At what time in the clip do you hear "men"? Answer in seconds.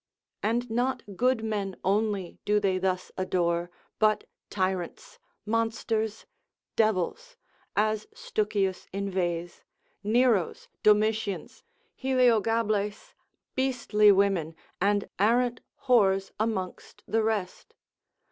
1.43-1.75